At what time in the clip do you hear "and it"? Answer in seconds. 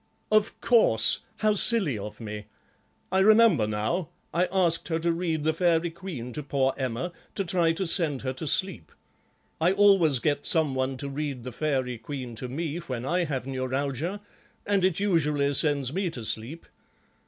14.65-14.99